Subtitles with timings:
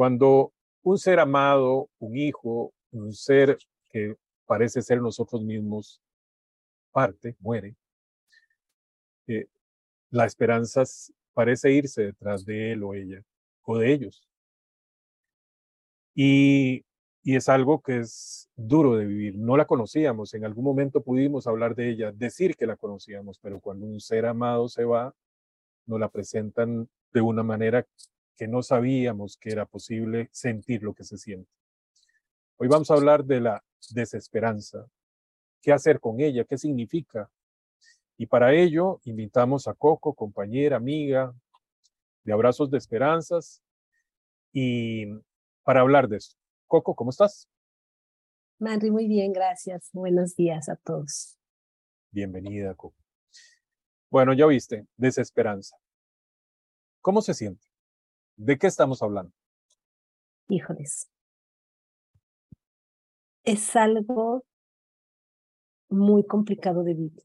[0.00, 3.58] Cuando un ser amado, un hijo, un ser
[3.90, 6.00] que parece ser nosotros mismos,
[6.90, 7.76] parte, muere,
[9.26, 9.46] eh,
[10.08, 10.84] la esperanza
[11.34, 13.22] parece irse detrás de él o ella,
[13.64, 14.26] o de ellos.
[16.14, 16.82] Y,
[17.22, 19.36] y es algo que es duro de vivir.
[19.36, 23.60] No la conocíamos, en algún momento pudimos hablar de ella, decir que la conocíamos, pero
[23.60, 25.14] cuando un ser amado se va,
[25.84, 27.86] nos la presentan de una manera
[28.40, 31.52] que no sabíamos que era posible sentir lo que se siente.
[32.56, 34.86] Hoy vamos a hablar de la desesperanza.
[35.60, 36.46] ¿Qué hacer con ella?
[36.46, 37.30] ¿Qué significa?
[38.16, 41.34] Y para ello invitamos a Coco, compañera, amiga,
[42.24, 43.62] de Abrazos de Esperanzas,
[44.54, 45.04] y
[45.62, 46.38] para hablar de esto.
[46.66, 47.46] Coco, ¿cómo estás?
[48.58, 49.90] Manri, muy bien, gracias.
[49.92, 51.38] Buenos días a todos.
[52.10, 52.96] Bienvenida, Coco.
[54.08, 55.76] Bueno, ya viste, desesperanza.
[57.02, 57.69] ¿Cómo se siente?
[58.40, 59.34] ¿De qué estamos hablando?
[60.48, 61.10] Híjoles.
[63.44, 64.44] Es algo
[65.90, 67.22] muy complicado de vivir.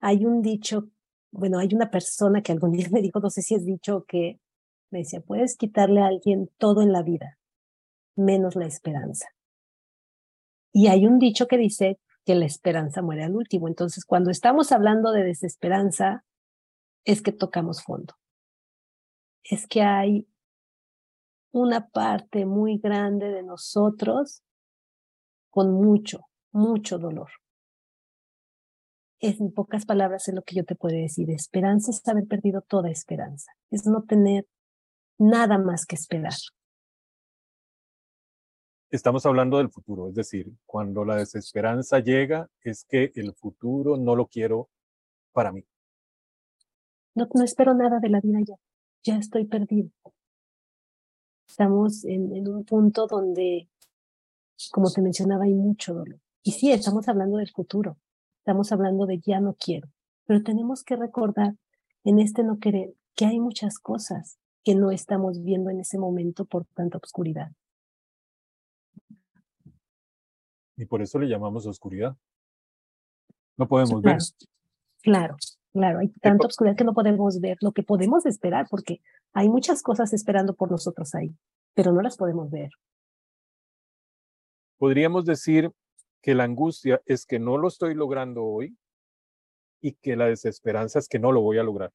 [0.00, 0.88] Hay un dicho,
[1.32, 4.38] bueno, hay una persona que algún día me dijo, no sé si es dicho, que
[4.92, 7.40] me decía, puedes quitarle a alguien todo en la vida,
[8.14, 9.26] menos la esperanza.
[10.72, 13.66] Y hay un dicho que dice que la esperanza muere al último.
[13.66, 16.24] Entonces, cuando estamos hablando de desesperanza,
[17.04, 18.14] es que tocamos fondo.
[19.42, 20.26] Es que hay
[21.52, 24.42] una parte muy grande de nosotros
[25.50, 27.30] con mucho, mucho dolor
[29.20, 31.30] en pocas palabras es lo que yo te puedo decir.
[31.30, 34.46] Esperanza es haber perdido toda esperanza, es no tener
[35.18, 36.32] nada más que esperar.
[38.90, 44.16] Estamos hablando del futuro, es decir, cuando la desesperanza llega, es que el futuro no
[44.16, 44.68] lo quiero
[45.32, 45.64] para mí.
[47.14, 48.54] No, no espero nada de la vida ya,
[49.02, 49.90] ya estoy perdido.
[51.48, 53.68] Estamos en, en un punto donde,
[54.70, 56.20] como te mencionaba, hay mucho dolor.
[56.42, 57.98] Y sí, estamos hablando del futuro,
[58.40, 59.88] Estamos hablando de ya no quiero,
[60.24, 61.54] pero tenemos que recordar
[62.04, 66.46] en este no querer que hay muchas cosas que no estamos viendo en ese momento
[66.46, 67.52] por tanta oscuridad.
[70.76, 72.16] Y por eso le llamamos oscuridad.
[73.58, 74.16] No podemos ver.
[75.02, 75.36] Claro,
[75.72, 79.00] claro, hay tanta oscuridad que no podemos ver lo que podemos esperar, porque
[79.32, 81.34] hay muchas cosas esperando por nosotros ahí,
[81.74, 82.70] pero no las podemos ver.
[84.78, 85.70] Podríamos decir
[86.22, 88.76] que la angustia es que no lo estoy logrando hoy
[89.80, 91.92] y que la desesperanza es que no lo voy a lograr.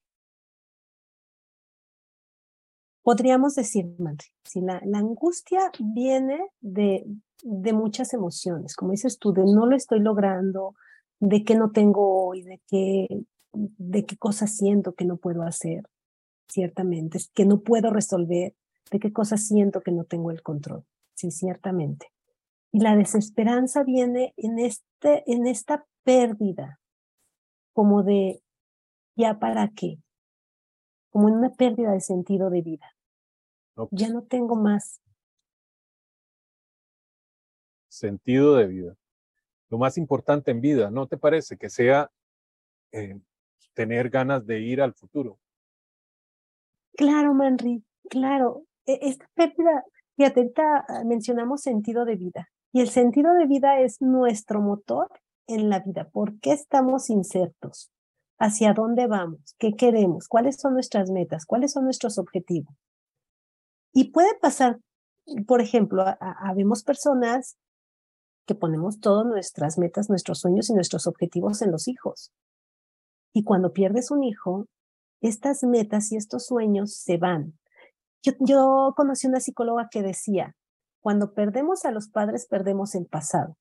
[3.02, 7.04] Podríamos decir, madre, si la, la angustia viene de,
[7.42, 10.74] de muchas emociones, como dices tú, de no lo estoy logrando,
[11.20, 13.06] de que no tengo hoy, de qué,
[13.56, 15.84] de qué cosas siento que no puedo hacer,
[16.48, 18.54] ciertamente, que no puedo resolver,
[18.90, 20.84] de qué cosas siento que no tengo el control,
[21.14, 22.12] sí, ciertamente.
[22.72, 26.80] Y la desesperanza viene en, este, en esta pérdida,
[27.72, 28.42] como de,
[29.16, 29.98] ¿ya para qué?
[31.10, 32.94] Como en una pérdida de sentido de vida.
[33.90, 35.00] Ya no tengo más.
[37.88, 38.96] Sentido de vida.
[39.68, 41.56] Lo más importante en vida, ¿no te parece?
[41.56, 42.10] Que sea
[42.92, 43.18] eh,
[43.76, 45.38] tener ganas de ir al futuro.
[46.96, 48.64] Claro, Manri, claro.
[48.86, 49.84] E, esta pérdida,
[50.16, 52.48] fíjate, ah, mencionamos sentido de vida.
[52.72, 55.08] Y el sentido de vida es nuestro motor
[55.46, 56.08] en la vida.
[56.08, 57.90] ¿Por qué estamos insertos?
[58.38, 59.54] ¿Hacia dónde vamos?
[59.58, 60.26] ¿Qué queremos?
[60.26, 61.46] ¿Cuáles son nuestras metas?
[61.46, 62.74] ¿Cuáles son nuestros objetivos?
[63.92, 64.78] Y puede pasar,
[65.46, 67.56] por ejemplo, habemos personas
[68.46, 72.32] que ponemos todas nuestras metas, nuestros sueños y nuestros objetivos en los hijos.
[73.36, 74.64] Y cuando pierdes un hijo,
[75.20, 77.52] estas metas y estos sueños se van.
[78.22, 80.56] Yo, yo conocí una psicóloga que decía,
[81.02, 83.58] cuando perdemos a los padres, perdemos el pasado,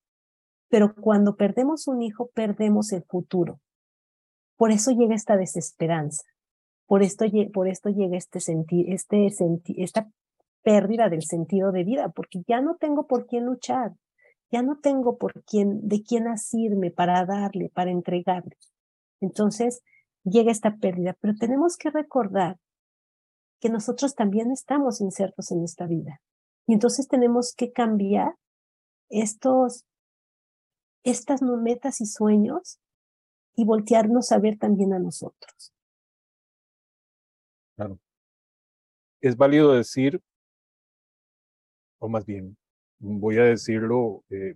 [0.69, 3.59] pero cuando perdemos un hijo, perdemos el futuro.
[4.55, 6.23] Por eso llega esta desesperanza,
[6.85, 8.39] por esto, por esto llega este
[8.93, 9.27] este
[9.75, 10.09] esta
[10.63, 13.91] pérdida del sentido de vida, porque ya no tengo por quién luchar,
[14.49, 18.55] ya no tengo por quién, de quién asirme para darle, para entregarle.
[19.21, 19.81] Entonces
[20.23, 22.57] llega esta pérdida, pero tenemos que recordar
[23.59, 26.21] que nosotros también estamos insertos en esta vida.
[26.67, 28.35] Y entonces tenemos que cambiar
[29.09, 29.85] estos,
[31.03, 32.79] estas metas y sueños
[33.55, 35.73] y voltearnos a ver también a nosotros.
[37.75, 37.99] Claro.
[39.21, 40.21] Es válido decir,
[41.99, 42.57] o más bien,
[42.99, 44.55] voy a decirlo eh,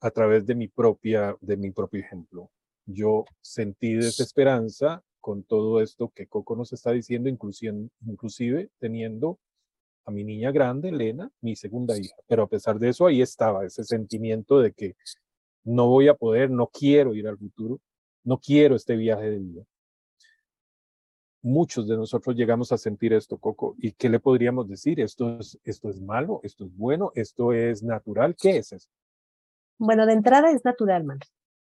[0.00, 2.50] a través de mi propia, de mi propio ejemplo.
[2.86, 9.38] Yo sentí desesperanza con todo esto que Coco nos está diciendo, inclusive, inclusive teniendo
[10.04, 12.14] a mi niña grande, Elena, mi segunda hija.
[12.28, 14.94] Pero a pesar de eso, ahí estaba ese sentimiento de que
[15.64, 17.80] no voy a poder, no quiero ir al futuro,
[18.22, 19.64] no quiero este viaje de vida.
[21.42, 23.74] Muchos de nosotros llegamos a sentir esto, Coco.
[23.78, 25.00] ¿Y qué le podríamos decir?
[25.00, 26.40] ¿Esto es, esto es malo?
[26.44, 27.10] ¿Esto es bueno?
[27.16, 28.36] ¿Esto es natural?
[28.36, 28.88] ¿Qué es eso?
[29.78, 31.18] Bueno, de entrada es natural, man.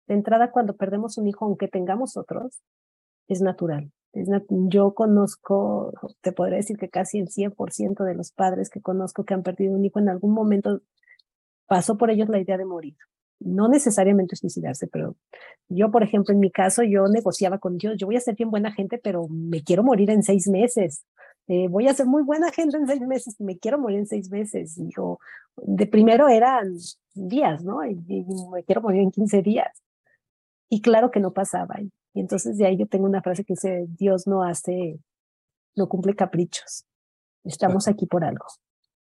[0.08, 2.62] De entrada, cuando perdemos un hijo, aunque tengamos otros,
[3.28, 3.92] es natural.
[4.14, 5.92] Es yo conozco,
[6.22, 9.76] te podría decir que casi el 100% de los padres que conozco que han perdido
[9.76, 10.82] un hijo en algún momento
[11.68, 12.96] pasó por ellos la idea de morir.
[13.40, 15.18] No necesariamente suicidarse, pero
[15.68, 18.50] yo, por ejemplo, en mi caso, yo negociaba con Dios, yo voy a ser bien
[18.50, 21.04] buena gente, pero me quiero morir en seis meses.
[21.48, 24.32] Eh, voy a ser muy buena gente en seis meses, me quiero morir en seis
[24.32, 24.78] meses.
[24.78, 25.20] Y yo,
[25.58, 26.78] de primero eran
[27.14, 27.86] días, ¿no?
[27.86, 27.96] y
[28.52, 29.85] me quiero morir en 15 días.
[30.70, 31.76] Y claro que no pasaba.
[31.82, 35.00] Y entonces de ahí yo tengo una frase que dice, Dios no hace,
[35.76, 36.86] no cumple caprichos.
[37.44, 38.46] Estamos aquí por algo.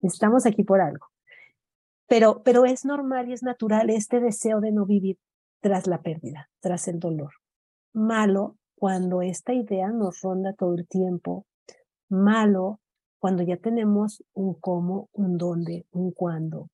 [0.03, 1.07] Estamos aquí por algo.
[2.09, 5.19] Pero, pero es normal y es natural este deseo de no vivir
[5.61, 7.33] tras la pérdida, tras el dolor.
[7.93, 11.47] Malo cuando esta idea nos ronda todo el tiempo.
[12.09, 12.81] Malo
[13.19, 16.69] cuando ya tenemos un cómo, un dónde, un cuándo.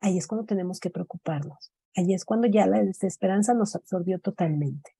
[0.00, 1.72] Ahí es cuando tenemos que preocuparnos.
[1.98, 4.92] Allí es cuando ya la desesperanza nos absorbió totalmente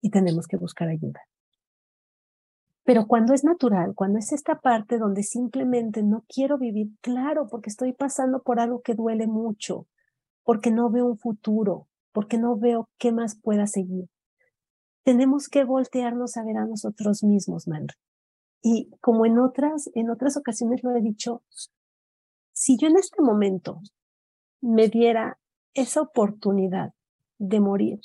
[0.00, 1.20] y tenemos que buscar ayuda.
[2.82, 7.68] Pero cuando es natural, cuando es esta parte donde simplemente no quiero vivir, claro, porque
[7.68, 9.86] estoy pasando por algo que duele mucho,
[10.44, 14.08] porque no veo un futuro, porque no veo qué más pueda seguir.
[15.04, 17.96] Tenemos que voltearnos a ver a nosotros mismos, Manri.
[18.62, 21.42] Y como en otras, en otras ocasiones lo he dicho,
[22.54, 23.82] si yo en este momento
[24.62, 25.38] me diera
[25.76, 26.92] esa oportunidad
[27.38, 28.00] de morir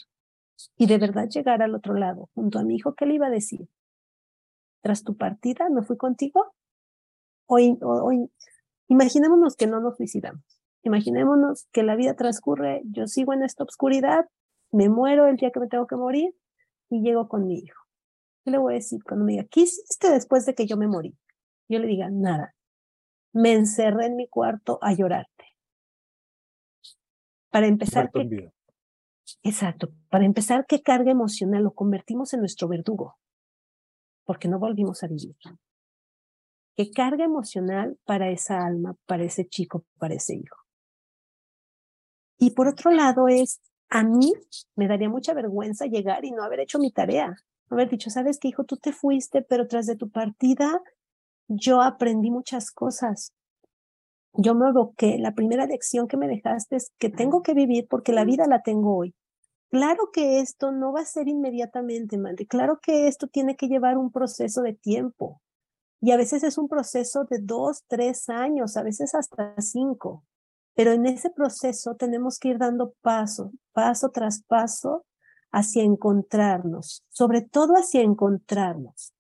[0.78, 3.32] y de verdad llegar al otro lado junto a mi hijo, ¿qué le iba a
[3.32, 3.68] decir?
[4.82, 6.54] Tras tu partida, ¿me fui contigo?
[7.48, 8.30] Hoy, hoy,
[8.88, 10.44] imaginémonos que no nos suicidamos.
[10.84, 14.26] Imaginémonos que la vida transcurre, yo sigo en esta oscuridad,
[14.72, 16.36] me muero el día que me tengo que morir
[16.90, 17.82] y llego con mi hijo.
[18.44, 20.88] ¿Qué le voy a decir cuando me diga, ¿qué hiciste después de que yo me
[20.88, 21.16] morí?
[21.70, 22.56] Yo le diga, nada.
[23.34, 25.51] Me encerré en mi cuarto a llorarte.
[27.52, 28.50] Para empezar, que,
[29.44, 33.18] exacto, para empezar, ¿qué carga emocional lo convertimos en nuestro verdugo?
[34.24, 35.36] Porque no volvimos a vivir.
[36.76, 40.56] ¿Qué carga emocional para esa alma, para ese chico, para ese hijo?
[42.40, 43.60] Y por otro lado es,
[43.90, 44.34] a mí
[44.76, 47.36] me daría mucha vergüenza llegar y no haber hecho mi tarea.
[47.70, 50.82] Haber dicho, sabes qué, hijo, tú te fuiste, pero tras de tu partida
[51.50, 53.34] yo aprendí muchas cosas
[54.34, 58.14] yo me evoqué, la primera lección que me dejaste es que tengo que vivir porque
[58.14, 59.14] la vida la tengo hoy.
[59.70, 62.46] Claro que esto no va a ser inmediatamente, madre.
[62.46, 65.42] Claro que esto tiene que llevar un proceso de tiempo.
[66.02, 70.26] Y a veces es un proceso de dos, tres años, a veces hasta cinco.
[70.74, 75.06] Pero en ese proceso tenemos que ir dando paso, paso tras paso,
[75.52, 79.14] hacia encontrarnos, sobre todo hacia encontrarnos.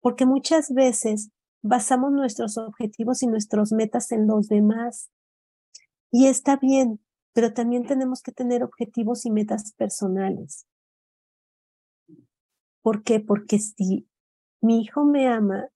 [0.00, 1.30] Porque muchas veces
[1.64, 5.10] basamos nuestros objetivos y nuestras metas en los demás.
[6.12, 7.00] Y está bien,
[7.32, 10.66] pero también tenemos que tener objetivos y metas personales.
[12.82, 13.18] ¿Por qué?
[13.18, 14.06] Porque si
[14.60, 15.68] mi hijo me ama,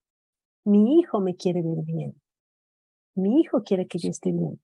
[0.63, 2.21] mi hijo me quiere ver bien.
[3.15, 4.61] Mi hijo quiere que yo esté bien.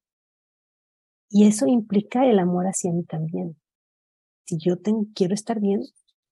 [1.30, 3.60] Y eso implica el amor hacia mí también.
[4.46, 4.76] Si yo
[5.16, 5.82] quiero estar bien,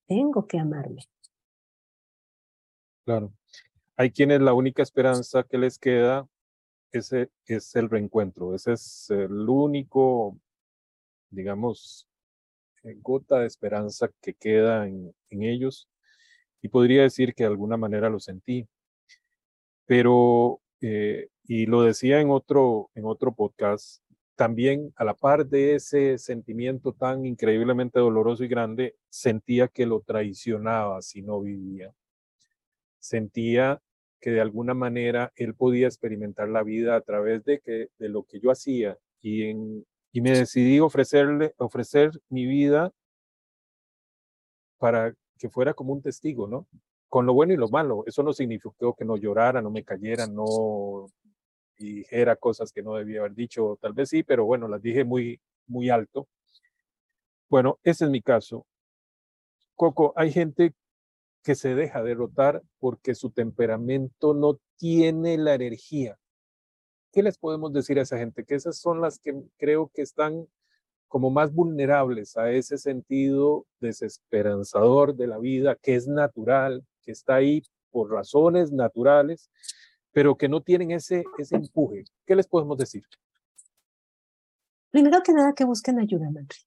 [0.06, 1.02] tengo que amarme.
[3.06, 3.34] Claro.
[3.96, 6.28] Hay quienes la única esperanza que les queda
[6.94, 8.56] ese es el reencuentro.
[8.56, 10.40] Ese es el único,
[11.32, 12.08] digamos,
[12.84, 15.90] eh, gota de esperanza que queda en, ellos.
[16.62, 18.68] Y podría decir que de alguna manera lo sentí.
[19.86, 24.04] Pero, eh, y lo decía en otro, en otro podcast,
[24.36, 30.02] también a la par de ese sentimiento tan increíblemente doloroso y grande, sentía que lo
[30.02, 31.94] traicionaba si no vivía
[33.04, 33.82] sentía
[34.22, 38.24] que de alguna manera él podía experimentar la vida a través de, que, de lo
[38.24, 42.94] que yo hacía y, en, y me decidí ofrecerle, ofrecer mi vida
[44.78, 46.66] para que fuera como un testigo, ¿no?
[47.10, 48.06] Con lo bueno y lo malo.
[48.08, 51.08] Eso no significó que no llorara, no me cayera, no
[51.78, 55.42] dijera cosas que no debía haber dicho, tal vez sí, pero bueno, las dije muy,
[55.68, 56.30] muy alto.
[57.50, 58.66] Bueno, ese es mi caso.
[59.76, 60.74] Coco, hay gente
[61.44, 66.18] que se deja derrotar porque su temperamento no tiene la energía.
[67.12, 68.46] ¿Qué les podemos decir a esa gente?
[68.46, 70.48] Que esas son las que creo que están
[71.08, 77.36] como más vulnerables a ese sentido desesperanzador de la vida, que es natural, que está
[77.36, 79.52] ahí por razones naturales,
[80.12, 82.06] pero que no tienen ese, ese empuje.
[82.26, 83.04] ¿Qué les podemos decir?
[84.90, 86.58] Primero que nada, que busquen ayuda, Manri.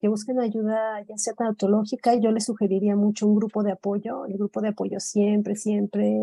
[0.00, 4.26] Que busquen ayuda, ya sea tautológica, y yo les sugeriría mucho un grupo de apoyo.
[4.26, 6.16] El grupo de apoyo siempre, siempre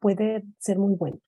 [0.00, 1.18] puede ser muy bueno.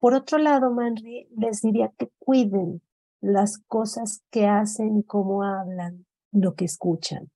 [0.00, 2.82] Por otro lado, Manri, les diría que cuiden
[3.20, 7.30] las cosas que hacen y cómo hablan, lo que escuchan.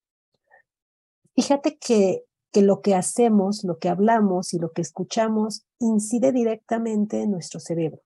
[1.34, 7.22] Fíjate que, que lo que hacemos, lo que hablamos y lo que escuchamos incide directamente
[7.22, 8.00] en nuestro cerebro.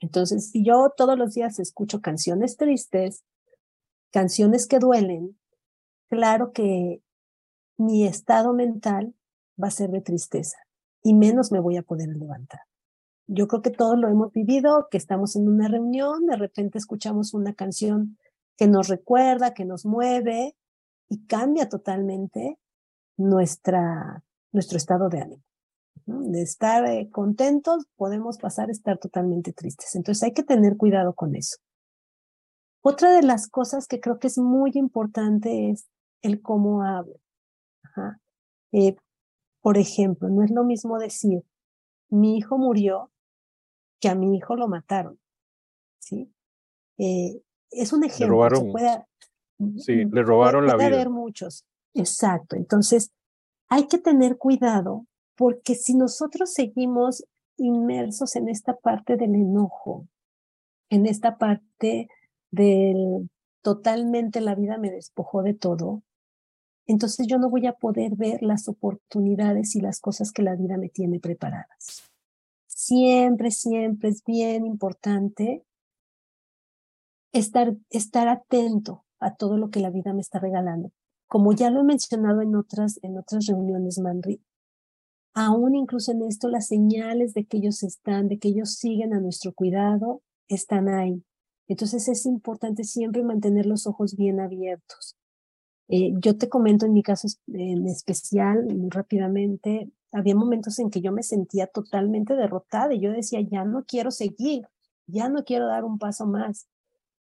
[0.00, 3.24] Entonces, si yo todos los días escucho canciones tristes,
[4.14, 5.36] canciones que duelen,
[6.08, 7.02] claro que
[7.76, 9.12] mi estado mental
[9.60, 10.56] va a ser de tristeza
[11.02, 12.60] y menos me voy a poder levantar.
[13.26, 17.34] Yo creo que todos lo hemos vivido, que estamos en una reunión, de repente escuchamos
[17.34, 18.16] una canción
[18.56, 20.54] que nos recuerda, que nos mueve
[21.08, 22.56] y cambia totalmente
[23.16, 25.42] nuestra, nuestro estado de ánimo.
[26.06, 29.96] De estar eh, contentos, podemos pasar a estar totalmente tristes.
[29.96, 31.56] Entonces hay que tener cuidado con eso.
[32.86, 35.88] Otra de las cosas que creo que es muy importante es
[36.20, 37.18] el cómo hablo.
[38.72, 38.96] Eh,
[39.62, 41.44] por ejemplo, no es lo mismo decir,
[42.10, 43.10] mi hijo murió,
[44.00, 45.18] que a mi hijo lo mataron.
[45.98, 46.30] ¿sí?
[46.98, 48.26] Eh, es un ejemplo.
[48.26, 49.06] Le robaron, puede,
[49.78, 50.88] sí, le robaron la vida.
[50.88, 51.64] haber muchos.
[51.94, 52.54] Exacto.
[52.54, 53.12] Entonces,
[53.70, 57.24] hay que tener cuidado porque si nosotros seguimos
[57.56, 60.06] inmersos en esta parte del enojo,
[60.90, 62.08] en esta parte
[62.54, 63.28] del
[63.62, 66.02] totalmente la vida me despojó de todo,
[66.86, 70.76] entonces yo no voy a poder ver las oportunidades y las cosas que la vida
[70.76, 72.10] me tiene preparadas.
[72.66, 75.64] Siempre, siempre es bien importante
[77.32, 80.92] estar, estar atento a todo lo que la vida me está regalando.
[81.26, 84.42] Como ya lo he mencionado en otras, en otras reuniones, Manri,
[85.32, 89.20] aún incluso en esto, las señales de que ellos están, de que ellos siguen a
[89.20, 91.24] nuestro cuidado, están ahí.
[91.68, 95.16] Entonces es importante siempre mantener los ojos bien abiertos.
[95.88, 101.00] Eh, yo te comento en mi caso en especial, muy rápidamente, había momentos en que
[101.00, 104.68] yo me sentía totalmente derrotada y yo decía, ya no quiero seguir,
[105.06, 106.68] ya no quiero dar un paso más.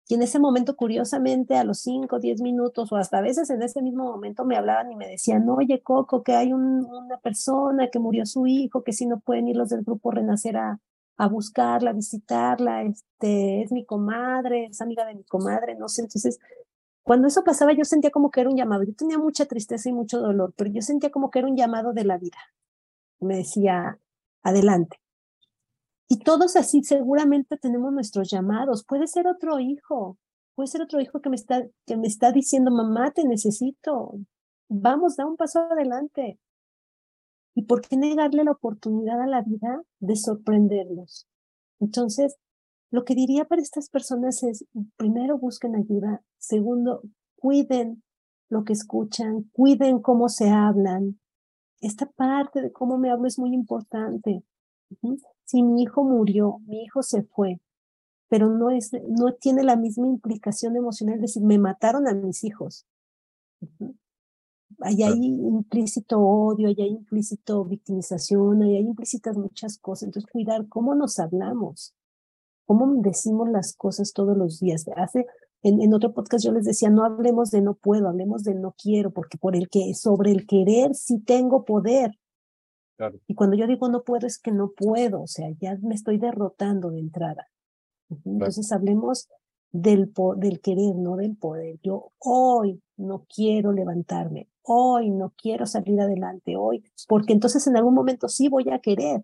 [0.09, 3.61] Y en ese momento, curiosamente, a los 5, 10 minutos o hasta a veces en
[3.61, 7.99] ese mismo momento me hablaban y me decían, oye, Coco, que hay una persona que
[7.99, 10.79] murió su hijo, que si no pueden ir los del grupo Renacer a,
[11.17, 16.03] a buscarla, a visitarla, este, es mi comadre, es amiga de mi comadre, no sé.
[16.03, 16.39] Entonces,
[17.03, 18.83] cuando eso pasaba, yo sentía como que era un llamado.
[18.83, 21.93] Yo tenía mucha tristeza y mucho dolor, pero yo sentía como que era un llamado
[21.93, 22.37] de la vida.
[23.19, 23.99] Me decía,
[24.43, 24.99] adelante.
[26.09, 28.85] Y todos así seguramente tenemos nuestros llamados.
[28.85, 30.17] Puede ser otro hijo,
[30.55, 34.19] puede ser otro hijo que me está, que me está diciendo, mamá, te necesito.
[34.69, 36.39] Vamos, da un paso adelante.
[37.57, 41.27] ¿Y por qué negarle la oportunidad a la vida de sorprenderlos?
[41.79, 42.37] Entonces,
[42.91, 44.63] lo que diría para estas personas es,
[44.95, 46.21] primero, busquen ayuda.
[46.37, 47.01] Segundo,
[47.35, 48.03] cuiden
[48.47, 51.19] lo que escuchan, cuiden cómo se hablan.
[51.81, 54.43] Esta parte de cómo me hablo es muy importante.
[55.45, 57.59] Si mi hijo murió, mi hijo se fue,
[58.29, 62.43] pero no, es, no tiene la misma implicación emocional, es decir, me mataron a mis
[62.43, 62.85] hijos.
[64.81, 70.03] Ahí implícito odio, hay ahí implícito victimización, hay ahí implícitas muchas cosas.
[70.03, 71.95] Entonces, cuidar cómo nos hablamos,
[72.65, 74.85] cómo decimos las cosas todos los días.
[74.95, 75.25] Hace,
[75.63, 78.75] en, en, otro podcast yo les decía, no hablemos de no puedo, hablemos de no
[78.77, 82.11] quiero, porque por el que, sobre el querer sí tengo poder.
[83.27, 86.17] Y cuando yo digo no puedo, es que no puedo, o sea, ya me estoy
[86.17, 87.47] derrotando de entrada.
[88.25, 89.27] Entonces hablemos
[89.71, 91.79] del, del querer, no del poder.
[91.83, 97.93] Yo hoy no quiero levantarme, hoy no quiero salir adelante, hoy, porque entonces en algún
[97.93, 99.23] momento sí voy a querer.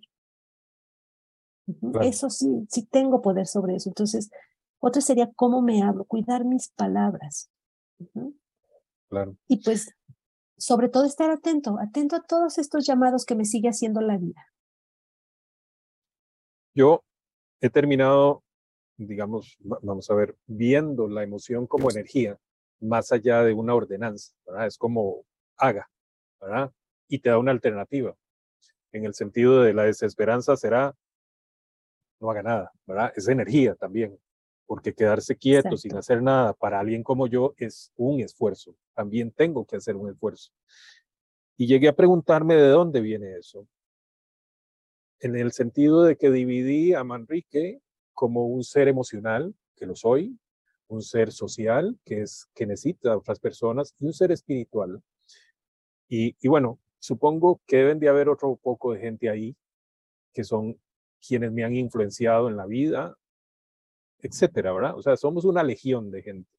[2.01, 3.89] Eso sí, sí tengo poder sobre eso.
[3.89, 4.29] Entonces,
[4.79, 7.49] otra sería cómo me hablo, cuidar mis palabras.
[9.09, 9.37] Claro.
[9.47, 9.95] Y pues
[10.57, 14.47] sobre todo estar atento, atento a todos estos llamados que me sigue haciendo la vida.
[16.73, 17.03] Yo
[17.61, 18.43] he terminado,
[18.97, 22.37] digamos, vamos a ver, viendo la emoción como energía,
[22.79, 24.67] más allá de una ordenanza, ¿verdad?
[24.67, 25.25] Es como
[25.57, 25.89] haga,
[26.39, 26.71] ¿verdad?
[27.07, 28.15] Y te da una alternativa.
[28.91, 30.95] En el sentido de la desesperanza será
[32.19, 33.11] no haga nada, ¿verdad?
[33.15, 34.17] Es energía también
[34.65, 38.75] porque quedarse quieto sin hacer nada para alguien como yo es un esfuerzo.
[38.93, 40.51] También tengo que hacer un esfuerzo.
[41.57, 43.67] Y llegué a preguntarme de dónde viene eso.
[45.19, 47.81] En el sentido de que dividí a Manrique
[48.13, 50.37] como un ser emocional, que lo soy,
[50.87, 55.01] un ser social, que es que necesita a otras personas, y un ser espiritual.
[56.07, 59.55] Y, y bueno, supongo que deben de haber otro poco de gente ahí
[60.33, 60.79] que son
[61.25, 63.17] quienes me han influenciado en la vida,
[64.19, 64.97] etcétera, ¿verdad?
[64.97, 66.49] O sea, somos una legión de gente,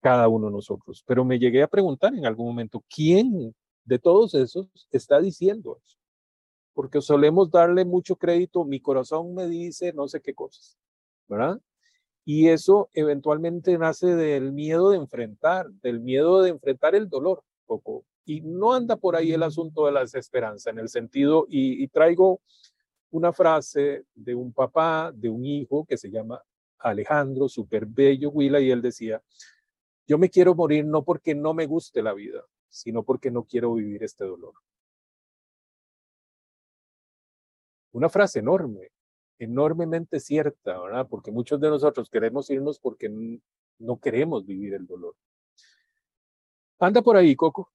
[0.00, 1.02] cada uno de nosotros.
[1.06, 5.96] Pero me llegué a preguntar en algún momento, ¿quién de todos esos está diciendo eso?
[6.76, 10.76] Porque solemos darle mucho crédito, mi corazón me dice no sé qué cosas,
[11.26, 11.58] ¿verdad?
[12.22, 18.04] Y eso eventualmente nace del miedo de enfrentar, del miedo de enfrentar el dolor, poco.
[18.26, 21.88] Y no anda por ahí el asunto de la desesperanza, en el sentido, y, y
[21.88, 22.42] traigo
[23.10, 26.42] una frase de un papá, de un hijo que se llama
[26.80, 29.22] Alejandro, súper bello, Huila, y él decía,
[30.06, 33.72] yo me quiero morir no porque no me guste la vida, sino porque no quiero
[33.72, 34.52] vivir este dolor.
[37.96, 38.90] Una frase enorme,
[39.38, 41.06] enormemente cierta, ¿verdad?
[41.08, 43.08] Porque muchos de nosotros queremos irnos porque
[43.78, 45.16] no queremos vivir el dolor.
[46.78, 47.72] Anda por ahí, Coco.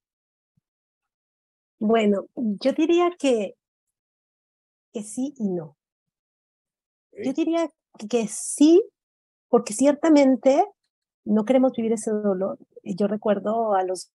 [1.79, 3.55] Bueno, yo diría que,
[4.93, 5.75] que sí y no.
[7.13, 7.71] Yo diría
[8.07, 8.87] que sí,
[9.49, 10.63] porque ciertamente
[11.25, 12.59] no queremos vivir ese dolor.
[12.83, 14.11] Yo recuerdo a los,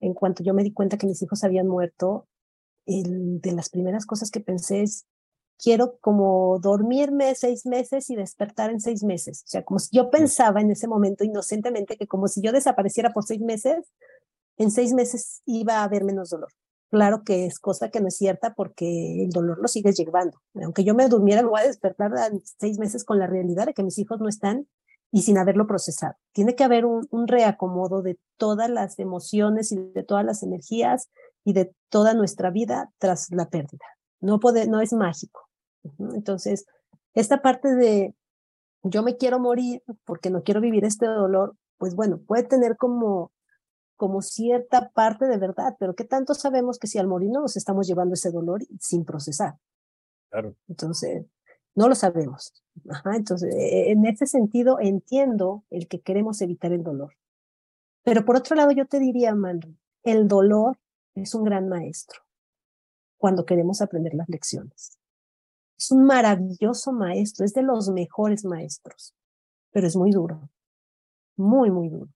[0.00, 2.28] en cuanto yo me di cuenta que mis hijos habían muerto,
[2.84, 5.06] el, de las primeras cosas que pensé es,
[5.58, 9.42] quiero como dormirme seis meses y despertar en seis meses.
[9.44, 13.12] O sea, como si yo pensaba en ese momento inocentemente que como si yo desapareciera
[13.12, 13.92] por seis meses,
[14.58, 16.50] en seis meses iba a haber menos dolor.
[16.90, 20.40] Claro que es cosa que no es cierta porque el dolor lo sigues llevando.
[20.54, 23.74] Aunque yo me durmiera, lo voy a despertar en seis meses con la realidad de
[23.74, 24.68] que mis hijos no están
[25.10, 26.14] y sin haberlo procesado.
[26.32, 31.10] Tiene que haber un, un reacomodo de todas las emociones y de todas las energías
[31.44, 33.84] y de toda nuestra vida tras la pérdida.
[34.20, 35.45] No, puede, no es mágico.
[36.14, 36.66] Entonces,
[37.14, 38.14] esta parte de
[38.82, 43.32] yo me quiero morir porque no quiero vivir este dolor, pues bueno, puede tener como
[43.96, 47.56] como cierta parte de verdad, pero ¿qué tanto sabemos que si al morir no nos
[47.56, 49.54] estamos llevando ese dolor sin procesar?
[50.30, 50.54] Claro.
[50.68, 51.24] Entonces,
[51.74, 52.52] no lo sabemos.
[52.90, 57.14] Ajá, entonces, e, en ese sentido, entiendo el que queremos evitar el dolor.
[58.02, 60.78] Pero por otro lado, yo te diría, Manri, el dolor
[61.14, 62.20] es un gran maestro
[63.16, 64.95] cuando queremos aprender las lecciones.
[65.78, 69.14] Es un maravilloso maestro, es de los mejores maestros,
[69.70, 70.48] pero es muy duro,
[71.36, 72.08] muy, muy duro.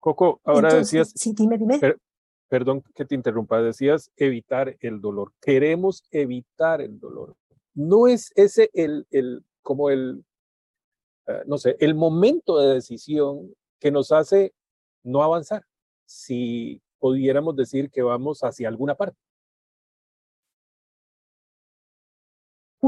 [0.00, 1.12] Coco, ahora decías...
[1.14, 1.78] Sí, dime, dime.
[2.48, 5.32] perdón que te interrumpa, decías evitar el dolor.
[5.40, 7.36] Queremos evitar el dolor.
[7.74, 10.24] No es ese el, el como el,
[11.26, 14.54] eh, no sé, el momento de decisión que nos hace
[15.02, 15.64] no avanzar,
[16.06, 19.18] si pudiéramos decir que vamos hacia alguna parte.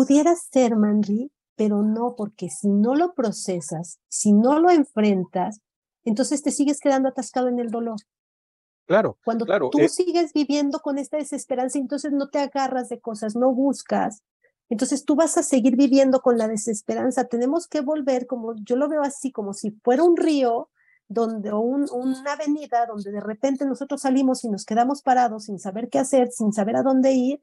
[0.01, 5.61] Pudiera ser, Manri, pero no, porque si no lo procesas, si no lo enfrentas,
[6.07, 7.99] entonces te sigues quedando atascado en el dolor.
[8.87, 9.19] Claro.
[9.23, 13.37] Cuando claro, tú eh sigues viviendo con esta desesperanza, entonces no te agarras de cosas,
[13.37, 14.23] no buscas.
[14.71, 17.25] Entonces tú vas a seguir viviendo con la desesperanza.
[17.25, 20.71] Tenemos que volver, como yo lo veo así, como si fuera un río
[21.09, 25.91] donde, o una avenida donde de repente nosotros salimos y nos quedamos parados sin saber
[25.91, 27.41] qué hacer, sin saber a dónde ir.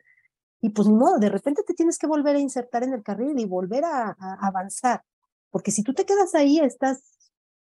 [0.62, 3.38] Y pues ni modo, de repente te tienes que volver a insertar en el carril
[3.40, 5.04] y volver a avanzar.
[5.52, 7.02] Porque si tú te quedas ahí, estás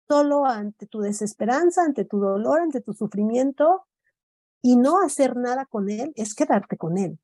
[0.08, 3.86] solo ante tu desesperanza, ante tu dolor, ante tu sufrimiento
[4.62, 7.20] y no hacer nada con él, es quedarte con él.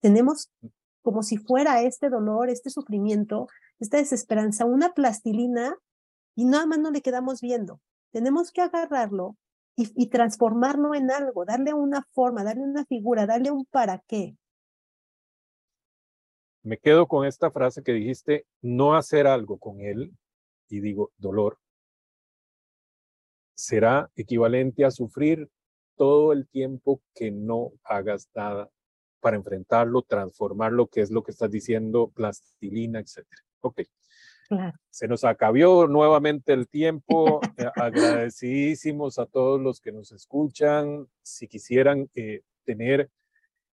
[0.00, 0.50] Tenemos
[1.02, 3.48] como si fuera este dolor, este sufrimiento,
[3.80, 5.76] esta desesperanza, una plastilina
[6.36, 7.80] y nada más no le quedamos viendo.
[8.12, 9.36] Tenemos que agarrarlo
[9.76, 14.36] y, y transformarlo en algo, darle una forma, darle una figura, darle un para qué.
[16.62, 20.12] Me quedo con esta frase que dijiste, no hacer algo con él,
[20.68, 21.58] y digo dolor,
[23.54, 25.48] será equivalente a sufrir
[25.96, 28.70] todo el tiempo que no hagas nada
[29.20, 33.26] para enfrentarlo, transformarlo, que es lo que estás diciendo, plastilina, etc.
[33.60, 33.82] Ok.
[34.90, 37.40] Se nos acabó nuevamente el tiempo.
[37.58, 41.06] Eh, agradecidísimos a todos los que nos escuchan.
[41.22, 43.10] Si quisieran eh, tener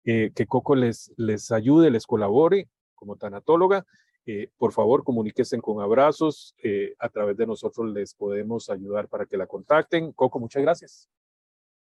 [0.04, 3.86] eh, que Coco les, les ayude, les colabore como tanatóloga,
[4.26, 6.54] eh, por favor, comuníquense con abrazos.
[6.62, 10.12] Eh, a través de nosotros les podemos ayudar para que la contacten.
[10.12, 11.08] Coco, muchas gracias.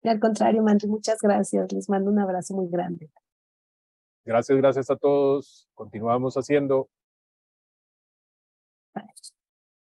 [0.02, 1.72] al contrario, Manri, muchas gracias.
[1.72, 3.08] Les mando un abrazo muy grande.
[4.24, 5.68] Gracias, gracias a todos.
[5.74, 6.88] Continuamos haciendo